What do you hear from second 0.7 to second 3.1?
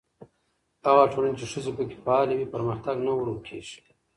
هغه ټولنه چې ښځې پکې فعاله وي، پرمختګ